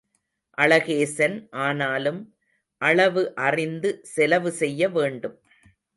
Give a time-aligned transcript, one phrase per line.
[0.57, 2.19] அளகேசன் ஆனாலும்
[2.81, 5.37] அளவு அறிந்து செலவு செய்ய வேண்டும்.